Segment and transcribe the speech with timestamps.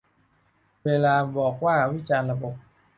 [0.85, 2.55] เวลาบอกว่าวิจารณ์ "ระบบ"